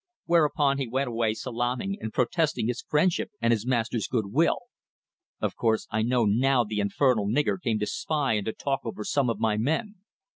Whereupon 0.25 0.79
he 0.79 0.87
went 0.87 1.09
away 1.09 1.35
salaaming, 1.35 1.99
and 2.01 2.11
protesting 2.11 2.67
his 2.67 2.81
friendship 2.81 3.29
and 3.39 3.53
his 3.53 3.67
master's 3.67 4.07
goodwill. 4.07 4.61
Of 5.39 5.55
course 5.55 5.85
I 5.91 6.01
know 6.01 6.25
now 6.25 6.63
the 6.63 6.79
infernal 6.79 7.27
nigger 7.27 7.61
came 7.61 7.77
to 7.77 7.85
spy 7.85 8.33
and 8.33 8.45
to 8.47 8.53
talk 8.53 8.79
over 8.83 9.03
some 9.03 9.29
of 9.29 9.37
my 9.39 9.57
men. 9.57 9.97